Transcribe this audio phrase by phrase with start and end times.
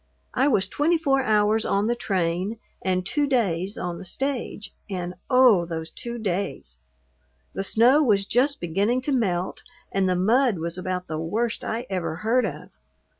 [0.33, 5.13] I was twenty four hours on the train and two days on the stage, and
[5.29, 6.79] oh, those two days!
[7.53, 9.61] The snow was just beginning to melt
[9.91, 12.69] and the mud was about the worst I ever heard of.